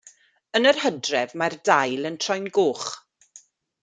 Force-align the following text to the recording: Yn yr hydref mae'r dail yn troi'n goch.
Yn 0.59 0.67
yr 0.69 0.79
hydref 0.85 1.35
mae'r 1.41 1.57
dail 1.71 2.09
yn 2.11 2.17
troi'n 2.25 2.49
goch. 2.59 2.87